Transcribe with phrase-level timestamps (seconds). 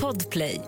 [0.00, 0.60] Podplay.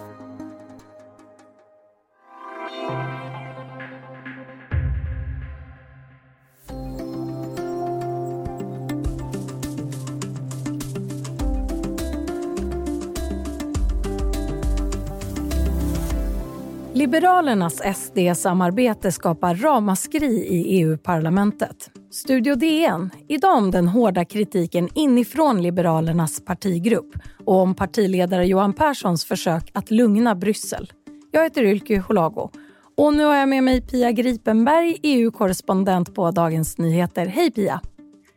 [16.92, 21.93] Liberalernas SD-samarbete skapar ramaskri i EU-parlamentet.
[22.14, 29.24] Studio DN, idag om den hårda kritiken inifrån Liberalernas partigrupp och om partiledare Johan Perssons
[29.24, 30.92] försök att lugna Bryssel.
[31.30, 32.50] Jag heter Ylke Holago
[32.96, 37.26] och nu har jag med mig Pia Gripenberg, EU-korrespondent på Dagens Nyheter.
[37.26, 37.80] Hej Pia!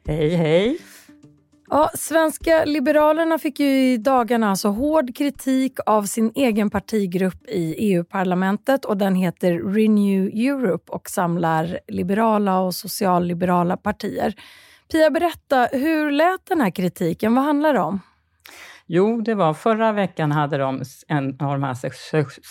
[0.08, 0.78] Hej, hej!
[1.70, 7.76] Ja, Svenska Liberalerna fick ju i dagarna alltså hård kritik av sin egen partigrupp i
[7.78, 14.36] EU-parlamentet och den heter Renew Europe och samlar liberala och socialliberala partier.
[14.92, 17.36] Pia, berätta, hur lät den här kritiken?
[17.36, 18.00] Vad handlar det om?
[18.90, 21.76] Jo, det var förra veckan hade de en av de här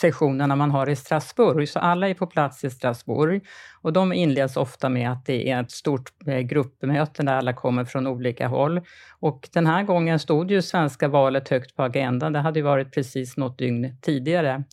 [0.00, 3.40] sessionerna man har i Strasbourg, så alla är på plats i Strasbourg.
[3.82, 7.84] Och de inleds ofta med att det är ett stort eh, gruppmöte där alla kommer
[7.84, 8.80] från olika håll.
[9.20, 12.32] Och den här gången stod ju svenska valet högt på agendan.
[12.32, 14.65] Det hade ju varit precis något dygn tidigare.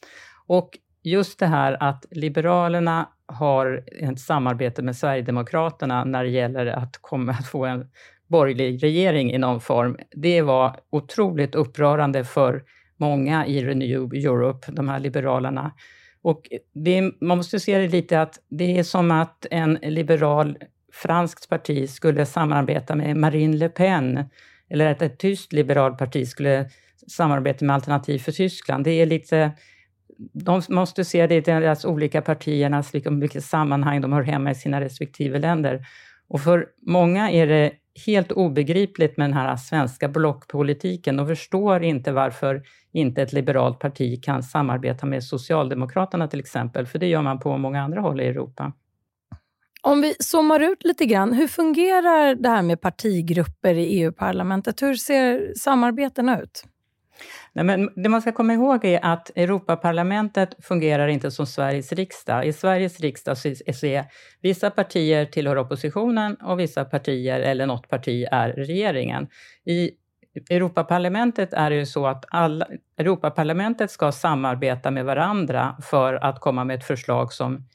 [0.48, 6.98] Och just det här att Liberalerna har ett samarbete med Sverigedemokraterna när det gäller att
[7.02, 7.90] komma att få en
[8.34, 12.64] borgerlig regering i någon form, det var otroligt upprörande för
[12.98, 15.72] många i Renew Europe, de här liberalerna.
[16.22, 16.42] Och
[16.74, 20.58] det, man måste se det lite att det är som att en liberal
[20.94, 24.24] franskt parti skulle samarbeta med Marine Le Pen,
[24.70, 26.70] eller att ett tyskt liberalt parti skulle
[27.08, 28.84] samarbeta med Alternativ för Tyskland.
[28.84, 29.52] Det är lite
[30.34, 34.56] de måste se det i deras olika partiernas liksom, vilket sammanhang de hör hemma i
[34.56, 35.86] sina respektive länder.
[36.28, 37.72] Och för många är det
[38.06, 41.20] helt obegripligt med den här svenska blockpolitiken.
[41.20, 47.00] och förstår inte varför inte ett liberalt parti kan samarbeta med Socialdemokraterna till exempel, för
[47.00, 48.74] det gör man på många andra håll i Europa.
[49.82, 54.82] Om vi zoomar ut lite grann, hur fungerar det här med partigrupper i EU-parlamentet?
[54.82, 56.64] Hur ser samarbetena ut?
[57.54, 62.46] Nej, men det man ska komma ihåg är att Europaparlamentet fungerar inte som Sveriges riksdag.
[62.46, 64.06] I Sveriges riksdag så är
[64.42, 69.28] vissa partier tillhör oppositionen och vissa partier, eller något parti, är regeringen.
[69.66, 69.92] I
[70.50, 76.64] Europaparlamentet är det ju så att alla, Europaparlamentet ska samarbeta med varandra för att komma
[76.64, 77.68] med ett förslag som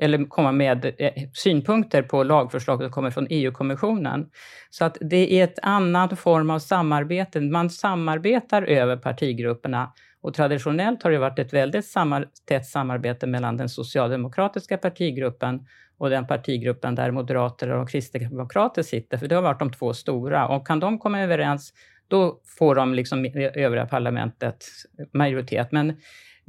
[0.00, 4.26] eller komma med eh, synpunkter på lagförslag som kommer från EU-kommissionen.
[4.70, 7.40] Så att det är ett annat form av samarbete.
[7.40, 13.56] Man samarbetar över partigrupperna och traditionellt har det varit ett väldigt samar tätt samarbete mellan
[13.56, 15.66] den socialdemokratiska partigruppen
[15.98, 20.48] och den partigruppen där moderater och kristdemokrater sitter, för det har varit de två stora.
[20.48, 21.72] Och kan de komma överens,
[22.08, 23.24] då får de liksom
[23.54, 24.64] övriga parlamentet
[25.12, 25.72] majoritet.
[25.72, 25.96] Men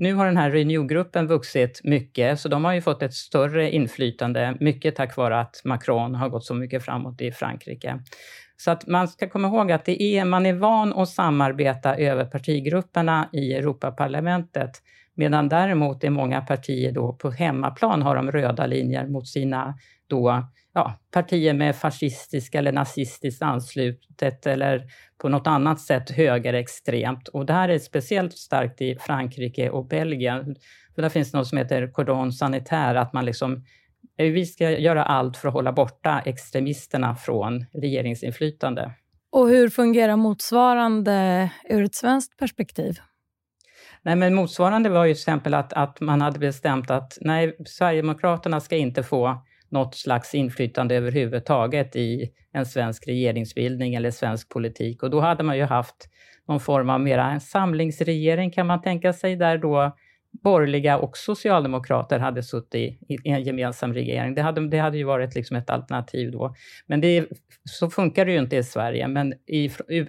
[0.02, 4.58] nu har den här Renew-gruppen vuxit mycket, så de har ju fått ett större inflytande,
[4.60, 8.00] mycket tack vare att Macron har gått så mycket framåt i Frankrike.
[8.58, 12.26] Så att man ska komma ihåg att det är, man är van att samarbeta över
[12.26, 14.72] partigrupperna i Europaparlamentet,
[15.16, 20.48] medan däremot är många partier då på hemmaplan har de röda linjer mot sina då
[20.74, 24.84] ja, partier med fascistiskt eller nazistiskt anslutet eller
[25.22, 27.28] på något annat sätt högerextremt.
[27.28, 30.56] Och det här är speciellt starkt i Frankrike och Belgien.
[30.96, 33.66] För där finns något som heter cordon sanitaire, att man liksom
[34.18, 38.92] eh, vi ska göra allt för att hålla borta extremisterna från regeringsinflytande.
[39.32, 43.00] Och hur fungerar motsvarande ur ett svenskt perspektiv?
[44.02, 48.60] Nej, men motsvarande var ju till exempel att, att man hade bestämt att nej, Sverigedemokraterna
[48.60, 55.04] ska inte få något slags inflytande överhuvudtaget i en svensk regeringsbildning eller svensk politik.
[55.04, 56.10] Och då hade man ju haft
[56.48, 59.96] någon form av mera en samlingsregering kan man tänka sig, där då
[60.32, 64.36] borgerliga och socialdemokrater hade suttit i en gemensam regering.
[64.36, 66.56] Det hade, det hade ju varit liksom ett alternativ då.
[66.88, 67.26] Men det,
[67.70, 69.08] så funkar det ju inte i Sverige.
[69.08, 69.66] Men i,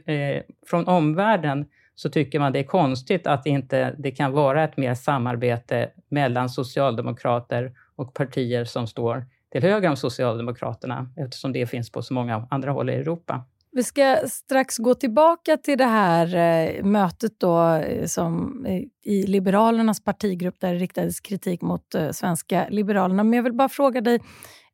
[0.07, 4.77] eh, från omvärlden så tycker man det är konstigt att inte det kan vara ett
[4.77, 11.91] mer samarbete mellan socialdemokrater och partier som står till höger om Socialdemokraterna eftersom det finns
[11.93, 13.45] på så många andra håll i Europa.
[13.75, 19.27] Vi ska strax gå tillbaka till det här eh, mötet då, eh, som, eh, i
[19.27, 23.25] Liberalernas partigrupp där det riktades kritik mot eh, svenska Liberalerna.
[23.25, 24.21] Men jag vill bara fråga dig,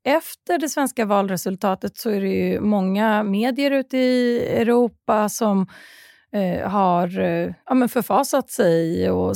[0.04, 5.66] efter det svenska valresultatet så är det ju många medier ute i Europa som
[6.32, 9.34] eh, har eh, ja, men förfasat sig och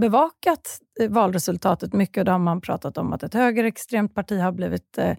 [0.00, 2.20] bevakat eh, valresultatet mycket.
[2.20, 5.16] Och då har man pratat om att ett högerextremt parti har blivit eh,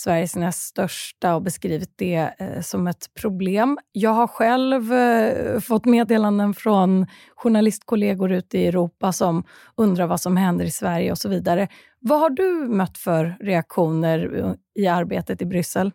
[0.00, 3.78] Sveriges näst största och beskrivit det eh, som ett problem.
[3.92, 7.06] Jag har själv eh, fått meddelanden från
[7.36, 9.44] journalistkollegor ute i Europa som
[9.76, 11.68] undrar vad som händer i Sverige och så vidare.
[11.98, 15.92] Vad har du mött för reaktioner eh, i arbetet i Bryssel?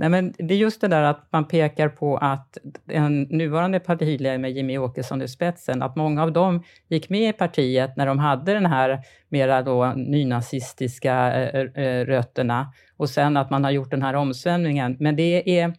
[0.00, 2.58] Nej, men det är just det där att man pekar på att
[2.88, 7.32] en nuvarande partiledare med Jimmy Åkesson i spetsen, att många av dem gick med i
[7.32, 13.36] partiet när de hade den här mera då nynazistiska eh, eh, eh, rötterna och sen
[13.36, 14.96] att man har gjort den här omsvängningen.
[15.00, 15.74] Men det är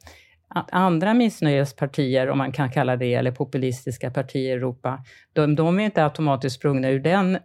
[0.48, 5.04] att andra missnöjespartier, om man kan kalla det, eller populistiska partier i Europa,
[5.34, 7.38] de, de är inte automatiskt sprungna ur den,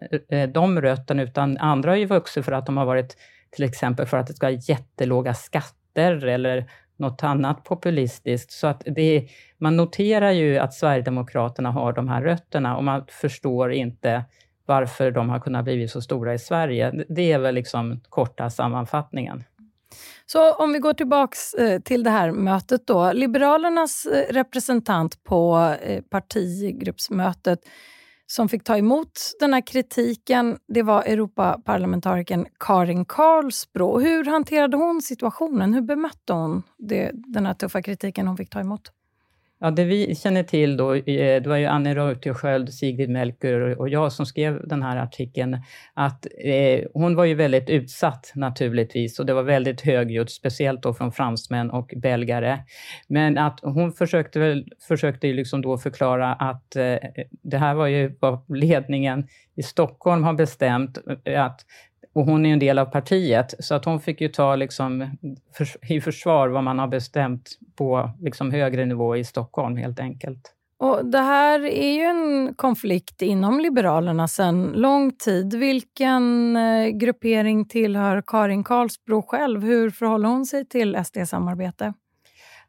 [0.53, 3.17] de rötterna, utan andra har ju vuxit för att de har varit
[3.51, 8.53] till exempel för att det ska vara jättelåga skatter skatter eller något annat populistiskt.
[8.53, 9.29] Så att det,
[9.59, 14.25] man noterar ju att Sverigedemokraterna har de här rötterna och man förstår inte
[14.67, 17.05] varför de har kunnat bli så stora i Sverige.
[17.09, 19.45] Det är väl liksom korta sammanfattningen.
[20.27, 23.13] Så om vi går tillbaks eh, till det här mötet då.
[23.13, 27.59] Liberalernas eh, representant på eh, partigruppsmötet
[28.27, 33.99] som fick ta emot den här kritiken det var Europaparlamentarikern Karin Karlsbro.
[33.99, 35.75] Hur hanterade hon situationen?
[35.75, 38.93] Hur bemötte hon det, den här tuffa kritiken hon fick ta emot?
[39.59, 43.89] Ja, det vi känner till då, eh, det var ju Annie Reuterskiöld, Sigrid Melker och
[43.89, 45.59] jag som skrev den här artikeln,
[45.95, 50.95] att eh, hon var ju väldigt utsatt naturligtvis och det var väldigt högljutt, speciellt då
[50.95, 52.59] från fransmän och belgare.
[53.09, 56.97] Men att hon försökte, väl, försökte ju liksom då förklara att eh,
[57.43, 61.61] det här var ju vad ledningen i Stockholm har bestämt, eh, att
[62.17, 65.17] och hon är en del av partiet, så att hon fick ju ta liksom
[65.53, 70.53] för, i försvar vad man har bestämt på liksom högre nivå i Stockholm helt enkelt.
[70.79, 75.55] Och Det här är ju en konflikt inom Liberalerna sedan lång tid.
[75.55, 79.63] Vilken eh, gruppering tillhör Karin Karlsbro själv?
[79.65, 81.93] Hur förhåller hon sig till SD-samarbete?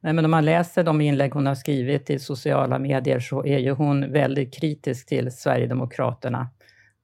[0.01, 3.59] Nej, men om man läser de inlägg hon har skrivit i sociala medier så är
[3.59, 6.47] ju hon väldigt kritisk till Sverigedemokraterna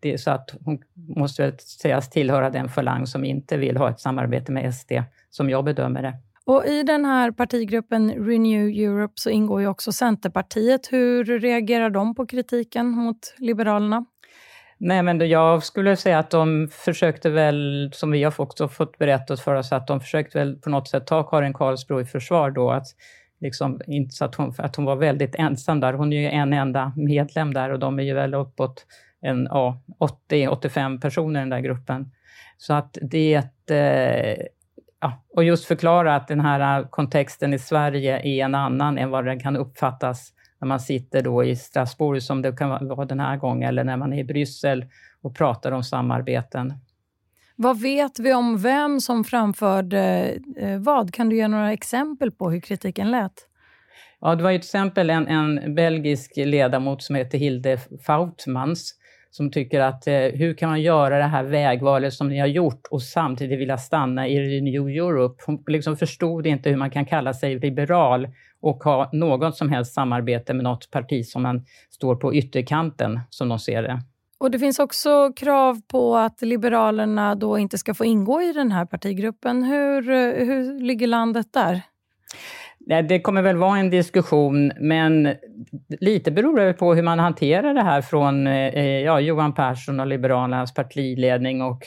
[0.03, 0.79] det är så att hon
[1.15, 4.91] måste sägas tillhöra den falang som inte vill ha ett samarbete med SD,
[5.29, 6.13] som jag bedömer det.
[6.45, 10.91] Och I den här partigruppen Renew Europe så ingår ju också Centerpartiet.
[10.91, 14.05] Hur reagerar de på kritiken mot Liberalerna?
[14.77, 19.39] Nej, men jag skulle säga att de försökte väl, som vi har också fått berättat
[19.39, 22.71] för oss, att de försökte väl på något sätt ta Karin Karlsbro i försvar då.
[22.71, 22.85] Att
[23.41, 25.93] liksom, inte så att hon, att hon var väldigt ensam där.
[25.93, 28.85] Hon är ju en enda medlem där och de är ju väl uppåt
[29.23, 29.83] en, ja,
[30.29, 32.11] 80-85 personer i den där gruppen.
[32.57, 33.69] Så att det...
[33.71, 34.45] Eh,
[34.99, 39.25] ja, och just förklara att den här kontexten i Sverige är en annan än vad
[39.25, 43.37] den kan uppfattas när man sitter då i Strasbourg, som det kan vara den här
[43.37, 44.85] gången, eller när man är i Bryssel
[45.21, 46.73] och pratar om samarbeten.
[47.55, 51.13] Vad vet vi om vem som framförde eh, vad?
[51.13, 53.47] Kan du ge några exempel på hur kritiken lät?
[54.21, 58.95] Ja, det var ju till exempel en, en belgisk ledamot som heter Hilde Fautmans
[59.35, 62.87] som tycker att eh, hur kan man göra det här vägvalet som ni har gjort
[62.91, 65.43] och samtidigt vilja stanna i New Europe?
[65.45, 68.27] Hon liksom förstod inte hur man kan kalla sig liberal
[68.61, 73.49] och ha något som helst samarbete med något parti som man står på ytterkanten, som
[73.49, 74.01] de ser det.
[74.37, 78.71] Och Det finns också krav på att Liberalerna då inte ska få ingå i den
[78.71, 79.63] här partigruppen.
[79.63, 81.81] Hur, eh, hur ligger landet där?
[83.09, 85.35] Det kommer väl vara en diskussion, men
[85.99, 89.99] lite beror det på hur man hanterar det här från eh, eh, ja, Johan Persson
[89.99, 91.61] och Liberalernas partiledning.
[91.61, 91.83] Och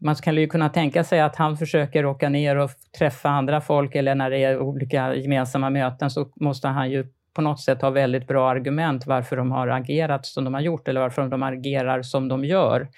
[0.00, 3.94] man skulle ju kunna tänka sig att han försöker åka ner och träffa andra folk,
[3.94, 7.90] eller när det är olika gemensamma möten så måste han ju på något sätt ha
[7.90, 12.02] väldigt bra argument varför de har agerat som de har gjort, eller varför de agerar
[12.02, 12.88] som de gör.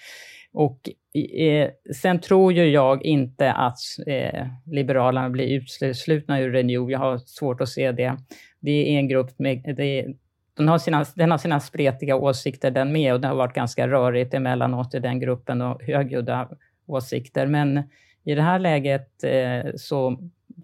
[0.53, 0.89] Och
[1.39, 6.91] eh, sen tror ju jag inte att eh, Liberalerna blir uteslutna ur Renew.
[6.91, 8.17] Jag har svårt att se det.
[8.59, 9.75] Det är en grupp med...
[9.77, 10.05] Det,
[10.57, 13.87] den, har sina, den har sina spretiga åsikter den med och det har varit ganska
[13.87, 16.49] rörigt emellanåt i den gruppen och högljudda
[16.85, 17.47] åsikter.
[17.47, 17.83] Men
[18.23, 20.17] i det här läget eh, så,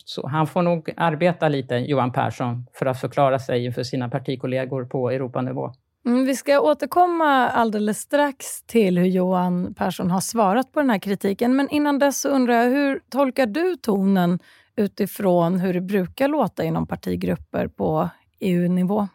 [0.05, 4.86] så han får nog arbeta lite, Johan Persson, för att förklara sig inför sina partikollegor
[4.86, 5.74] på Europanivå.
[6.05, 11.00] Mm, vi ska återkomma alldeles strax till hur Johan Persson har svarat på den här
[11.00, 11.55] kritiken.
[11.55, 14.39] Men innan dess undrar jag, hur tolkar du tonen
[14.75, 19.08] utifrån hur det brukar låta inom partigrupper på EU-nivå?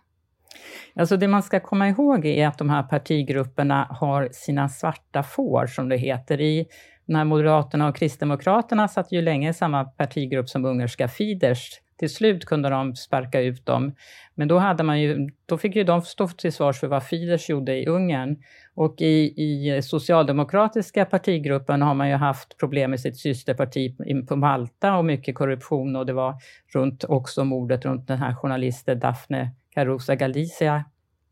[0.97, 5.67] Alltså det man ska komma ihåg är att de här partigrupperna har sina svarta får,
[5.67, 6.41] som det heter.
[6.41, 6.67] I
[7.07, 12.45] när Moderaterna och Kristdemokraterna satt ju länge i samma partigrupp som ungerska Fidesz, till slut
[12.45, 13.95] kunde de sparka ut dem.
[14.35, 17.49] Men då, hade man ju, då fick ju de stå till svars för vad Fidesz
[17.49, 18.37] gjorde i Ungern.
[18.75, 23.97] Och i, i socialdemokratiska partigruppen har man ju haft problem med sitt systerparti
[24.29, 26.35] på Malta och mycket korruption och det var
[26.75, 30.85] runt också mordet runt den här journalisten Daphne Carosa Galizia.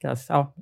[0.04, 0.54] Alltså, ja,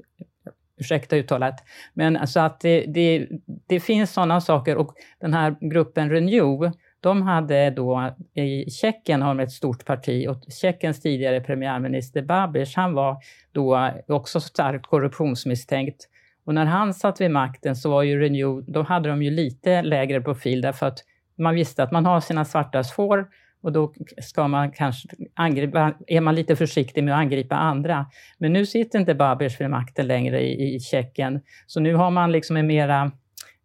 [0.81, 1.55] ursäkta uttalet.
[1.95, 3.29] Men alltså att det, det,
[3.67, 9.35] det finns sådana saker och den här gruppen Renew, de hade då, i Tjeckien har
[9.35, 13.17] de ett stort parti och Tjeckiens tidigare premiärminister Babiš, han var
[13.53, 16.09] då också starkt korruptionsmisstänkt.
[16.45, 19.83] Och när han satt vid makten så var ju Renew, då hade de ju lite
[19.83, 20.99] lägre profil därför att
[21.39, 23.29] man visste att man har sina svarta får
[23.63, 28.07] och då ska man kanske angripa, är man lite försiktig med att angripa andra.
[28.39, 32.33] Men nu sitter inte Babers vid makten längre i, i Tjeckien, så nu har man
[32.33, 33.13] liksom en mera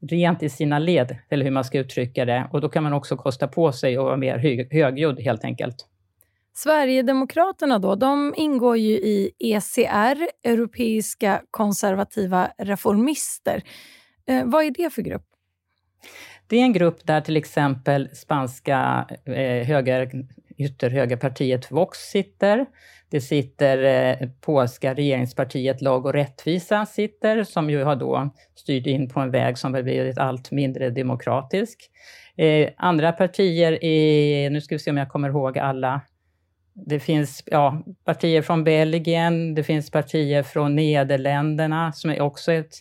[0.02, 2.48] rent i sina led, eller hur man ska uttrycka det.
[2.52, 4.38] Och då kan man också kosta på sig att vara mer
[4.74, 5.76] högljudd helt enkelt.
[6.54, 13.64] Sverigedemokraterna då, de ingår ju i ECR, Europeiska konservativa reformister.
[14.28, 15.26] Eh, vad är det för grupp?
[16.48, 20.12] Det är en grupp där till exempel spanska eh, höger,
[20.58, 22.66] ytterhögerpartiet Vox sitter.
[23.10, 29.10] Det sitter eh, polska regeringspartiet Lag och rättvisa sitter, som ju har då styrt in
[29.10, 31.80] på en väg som har blivit allt mindre demokratisk.
[32.38, 36.02] Eh, andra partier är, nu ska vi se om jag kommer ihåg alla,
[36.74, 42.74] det finns ja, partier från Belgien, det finns partier från Nederländerna som är också ett,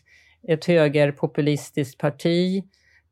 [0.48, 2.64] ett högerpopulistiskt parti.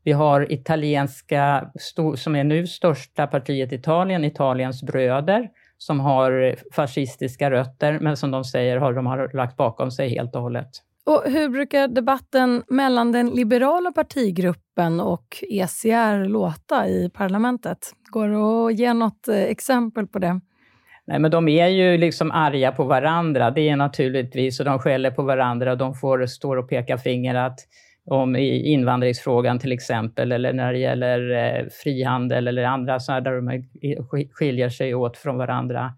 [0.04, 1.70] Vi har italienska,
[2.16, 8.30] som är nu största partiet i Italien, Italiens bröder, som har fascistiska rötter, men som
[8.30, 10.70] de säger har de har lagt bakom sig helt och hållet.
[11.04, 17.78] Och hur brukar debatten mellan den liberala partigruppen och ECR låta i parlamentet?
[18.10, 20.40] Går det att ge något eh, exempel på det?
[21.06, 25.10] Nej, men de är ju liksom arga på varandra, det är naturligtvis, och de skäller
[25.10, 27.58] på varandra, de får stå och peka finger att
[28.10, 33.36] om i invandringsfrågan till exempel, eller när det gäller eh, frihandel eller andra så där
[33.36, 33.64] de
[34.32, 35.92] skiljer sig åt från varandra.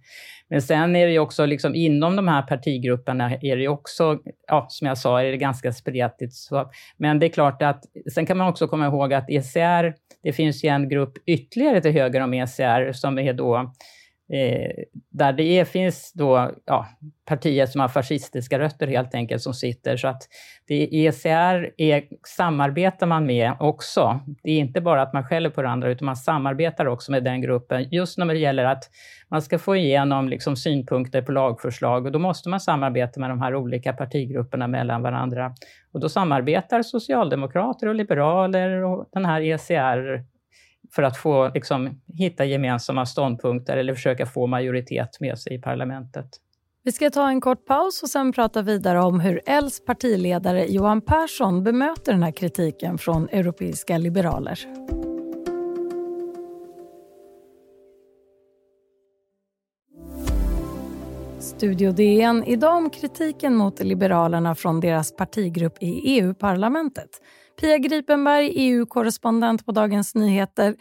[0.49, 4.67] Men sen är det ju också liksom inom de här partigrupperna är det också, ja,
[4.69, 6.35] som jag sa, är det ganska spretigt.
[6.35, 7.85] Så, men det är klart att,
[8.15, 11.93] sen kan man också komma ihåg att ECR, det finns ju en grupp ytterligare till
[11.93, 13.73] höger om ECR som är då
[14.33, 16.87] Eh, där det är, finns då ja,
[17.25, 19.97] partier som har fascistiska rötter helt enkelt som sitter.
[19.97, 20.23] Så att
[20.69, 24.21] det ECR är, samarbetar man med också.
[24.43, 27.41] Det är inte bara att man skäller på varandra, utan man samarbetar också med den
[27.41, 27.89] gruppen.
[27.91, 28.91] Just när det gäller att
[29.29, 33.41] man ska få igenom liksom synpunkter på lagförslag och då måste man samarbeta med de
[33.41, 35.55] här olika partigrupperna mellan varandra.
[35.93, 40.34] Och då samarbetar socialdemokrater och liberaler och den här ECR
[40.95, 46.27] för att få liksom, hitta gemensamma ståndpunkter eller försöka få majoritet med sig i parlamentet.
[46.83, 51.01] Vi ska ta en kort paus och sen prata vidare om hur Els partiledare Johan
[51.01, 54.59] Persson bemöter den här kritiken från europeiska liberaler.
[61.41, 67.09] Studio DN idag om kritiken mot Liberalerna från deras partigrupp i EU-parlamentet.
[67.61, 70.75] Pia Gripenberg, EU-korrespondent på Dagens Nyheter.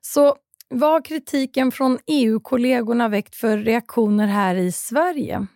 [0.00, 0.36] Så
[0.68, 5.46] vad har kritiken från EU-kollegorna väckt för reaktioner här i Sverige?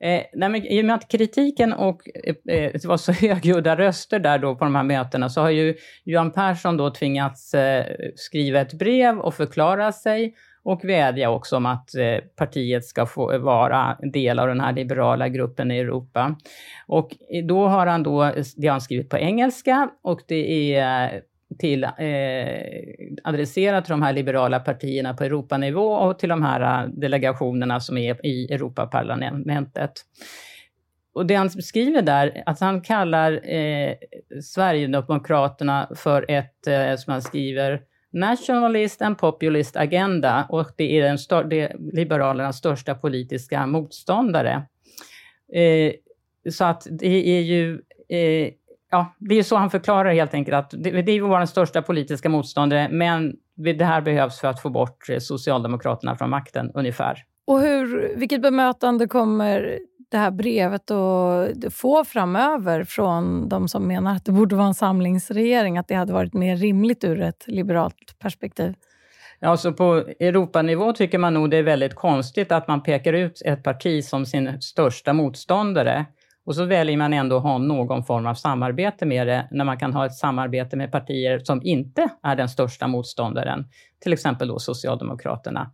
[0.00, 3.76] Eh, nej men, I och med att kritiken och eh, eh det var så högljudda
[3.76, 5.74] röster där då på de här mötena så har ju
[6.04, 7.86] Johan Persson då tvingats eh,
[8.16, 13.38] skriva ett brev och förklara sig och vädja också om att eh, partiet ska få
[13.38, 16.36] vara del av den här liberala gruppen i Europa.
[16.86, 17.16] Och
[17.48, 21.22] då har han då, eh, det har han skrivit på engelska och det är
[21.58, 21.90] till, eh,
[23.24, 27.96] adresserat till de här liberala partierna på Europanivå och till de här eh, delegationerna som
[27.96, 29.92] är i Europaparlamentet.
[31.14, 33.94] Och det han skriver där, att han kallar eh,
[34.42, 37.80] Sverigedemokraterna för ett, eh, som han skriver,
[38.12, 44.62] Nationalist and Populist Agenda och det är den stör, det Liberalernas största politiska motståndare.
[45.52, 45.92] Eh,
[46.50, 48.52] så att det är ju eh,
[48.90, 52.28] ja, det är så han förklarar helt enkelt att det, det är vår största politiska
[52.28, 57.24] motståndare, men det här behövs för att få bort eh, Socialdemokraterna från makten ungefär.
[57.44, 59.78] Och hur, vilket bemötande kommer
[60.12, 64.74] det här brevet att få framöver från de som menar att det borde vara en
[64.74, 68.74] samlingsregering, att det hade varit mer rimligt ur ett liberalt perspektiv?
[69.40, 73.42] Ja, så på Europanivå tycker man nog det är väldigt konstigt att man pekar ut
[73.44, 76.06] ett parti som sin största motståndare
[76.44, 79.78] och så väljer man ändå att ha någon form av samarbete med det, när man
[79.78, 83.64] kan ha ett samarbete med partier som inte är den största motståndaren,
[84.00, 85.70] till exempel då Socialdemokraterna,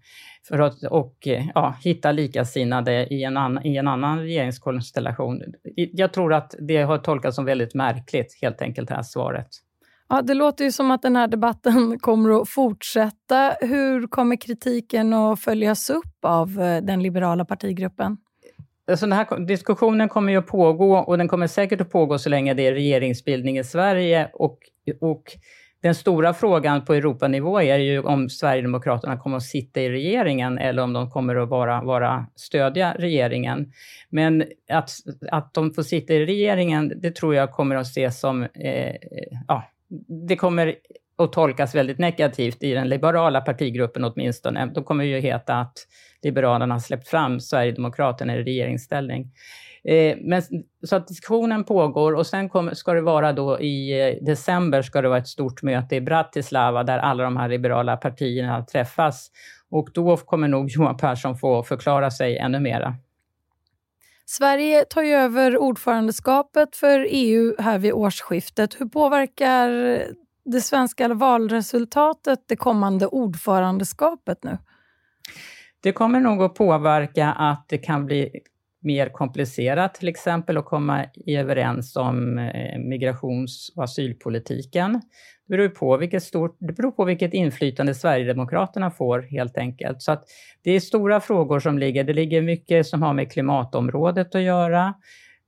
[0.49, 5.43] för att och, eh, ja, hitta likasinnade i en, annan, i en annan regeringskonstellation.
[5.75, 9.49] Jag tror att det har tolkats som väldigt märkligt, helt enkelt, det här svaret.
[10.09, 13.55] Ja, det låter ju som att den här debatten kommer att fortsätta.
[13.61, 18.17] Hur kommer kritiken att följas upp av eh, den liberala partigruppen?
[18.88, 22.28] Alltså den här diskussionen kommer ju att pågå och den kommer säkert att pågå så
[22.28, 24.30] länge det är regeringsbildning i Sverige.
[24.33, 24.59] Och,
[25.00, 25.23] och
[25.80, 30.83] den stora frågan på Europanivå är ju om Sverigedemokraterna kommer att sitta i regeringen eller
[30.83, 33.73] om de kommer att vara, vara stödja regeringen.
[34.11, 34.90] Men att,
[35.30, 38.95] att de får sitta i regeringen, det tror jag kommer att ses som eh,
[39.49, 39.64] ja,
[40.28, 40.75] det kommer
[41.19, 44.67] och tolkas väldigt negativt i den liberala partigruppen åtminstone.
[44.67, 45.87] Då kommer det ju heta att
[46.23, 49.33] Liberalerna har släppt fram Sverigedemokraterna i regeringsställning.
[49.85, 50.43] Eh, men,
[50.87, 55.03] så att diskussionen pågår och sen kom, ska det vara då i eh, december ska
[55.03, 59.31] det vara ett stort möte i Bratislava där alla de här liberala partierna träffas.
[59.71, 62.97] Och då kommer nog Johan Persson få förklara sig ännu mera.
[64.27, 68.81] Sverige tar ju över ordförandeskapet för EU här vid årsskiftet.
[68.81, 69.69] Hur påverkar
[70.50, 74.59] det svenska valresultatet det kommande ordförandeskapet nu?
[75.81, 78.31] Det kommer nog att påverka att det kan bli
[78.81, 84.93] mer komplicerat till exempel att komma överens om eh, migrations och asylpolitiken.
[85.47, 90.02] Det beror på vilket, stort, det beror på vilket inflytande Sverigedemokraterna får helt enkelt.
[90.02, 90.25] Så att
[90.62, 92.05] det är stora frågor som ligger.
[92.05, 94.95] Det ligger mycket som har med klimatområdet att göra.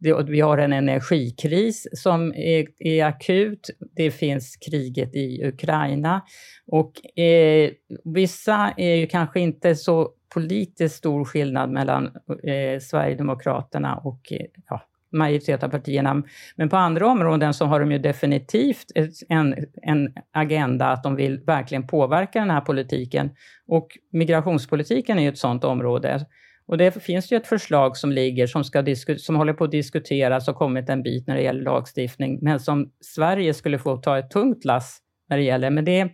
[0.01, 3.71] Det, vi har en energikris som är, är, akut.
[3.97, 6.23] Det finns kriget i Ukraina.
[6.67, 7.71] Och eh,
[8.05, 12.07] vissa är ju kanske inte så politiskt stor skillnad mellan
[12.45, 16.23] eh, Sverigedemokraterna och eh, ja, majoriteten av partierna.
[16.57, 18.87] Men på andra områden så har de ju definitivt
[19.29, 23.31] en, en agenda att de vill verkligen påverka den här politiken.
[23.67, 26.27] Och migrationspolitiken är ju ett sådant område.
[26.71, 28.85] Och det finns ju ett förslag som ligger, som, ska
[29.19, 32.93] som håller på att diskuteras och kommit en bit när det gäller lagstiftning, men som
[33.01, 34.99] Sverige skulle få ta ett tungt lass
[35.29, 35.71] när det gäller.
[35.71, 36.05] Men det,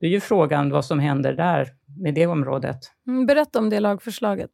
[0.00, 1.68] det är ju frågan vad som händer där
[2.02, 2.76] med det området.
[3.06, 4.50] Mm, berätta om det lagförslaget.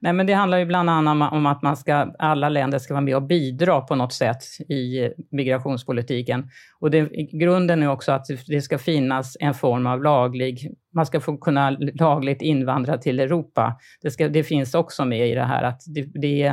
[0.00, 3.00] Nej, men det handlar ju bland annat om att man ska, alla länder ska vara
[3.00, 6.50] med och bidra på något sätt i migrationspolitiken.
[6.80, 11.20] Och det, grunden är också att det ska finnas en form av laglig, man ska
[11.20, 13.78] få kunna lagligt invandra till Europa.
[14.02, 16.46] Det, ska, det finns också med i det här att det, det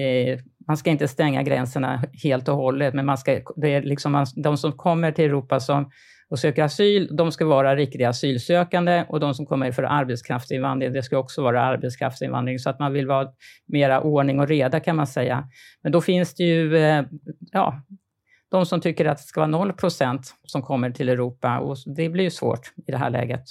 [0.00, 4.26] eh, man ska inte stänga gränserna helt och hållet, men man ska, det är liksom,
[4.36, 5.90] de som kommer till Europa som
[6.30, 11.02] och söker asyl, de ska vara riktiga asylsökande och de som kommer för arbetskraftsinvandring, det
[11.02, 13.28] ska också vara arbetskraftsinvandring, så att man vill vara
[13.66, 15.48] mera ordning och reda kan man säga.
[15.82, 17.04] Men då finns det ju, eh,
[17.52, 17.82] ja,
[18.50, 22.08] de som tycker att det ska vara 0 procent som kommer till Europa och det
[22.08, 23.44] blir ju svårt i det här läget.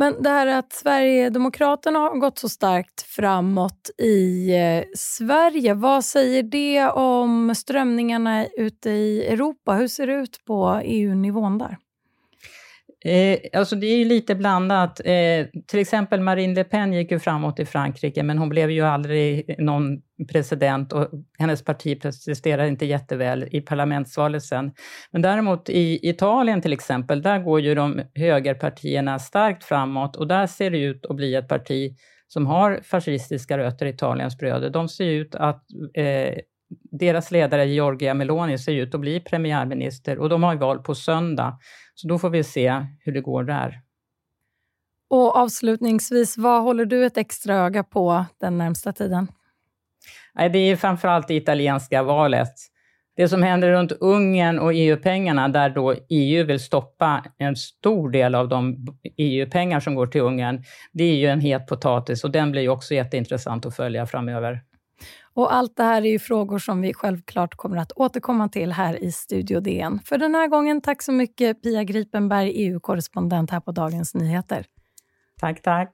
[0.00, 6.42] Men det här att Sverigedemokraterna har gått så starkt framåt i eh, Sverige, vad säger
[6.42, 9.72] det om strömningarna ute i Europa?
[9.72, 11.76] Hur ser det ut på EU-nivån där?
[13.04, 15.00] Eh, alltså det är ju lite blandat.
[15.04, 18.82] Eh, till exempel Marine Le Pen gick ju framåt i Frankrike, men hon blev ju
[18.82, 20.00] aldrig någon
[20.32, 24.72] president och hennes parti presterade inte jätteväl i parlamentsvalet sen.
[25.10, 30.46] Men däremot i Italien till exempel, där går ju de högerpartierna starkt framåt och där
[30.46, 31.96] ser det ut att bli ett parti
[32.28, 34.70] som har fascistiska rötter, Italiens bröder.
[34.70, 36.34] De ser ut att eh,
[36.90, 40.94] deras ledare Giorgia Meloni ser ut att bli premiärminister och de har ju val på
[40.94, 41.58] söndag.
[42.00, 43.80] Så då får vi se hur det går där.
[45.10, 49.28] Och avslutningsvis, vad håller du ett extra öga på den närmsta tiden?
[50.34, 52.52] Det är framförallt det italienska valet.
[53.16, 58.34] Det som händer runt Ungern och EU-pengarna, där då EU vill stoppa en stor del
[58.34, 62.50] av de EU-pengar som går till Ungern, det är ju en het potatis och den
[62.50, 64.62] blir också jätteintressant att följa framöver.
[65.38, 69.04] Och allt det här är ju frågor som vi självklart kommer att återkomma till här
[69.04, 70.00] i Studio DN.
[70.04, 74.66] För den här gången, tack så mycket Pia Gripenberg, EU-korrespondent här på Dagens Nyheter.
[75.40, 75.92] Tack, tack.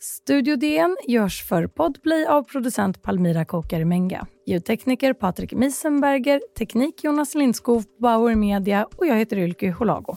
[0.00, 7.82] Studio DN görs för Podplay av producent Palmira Kokarimenga, ljudtekniker Patrik Miesenberger, teknik Jonas Lindskog,
[8.00, 10.16] Bauer Media och jag heter Ylke Holago.